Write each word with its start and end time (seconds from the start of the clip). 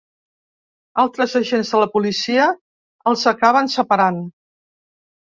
Altres 1.01 1.33
agents 1.39 1.73
de 1.75 1.81
la 1.83 1.87
policia 1.97 2.45
els 3.11 3.25
acaben 3.33 3.69
separant. 3.75 4.19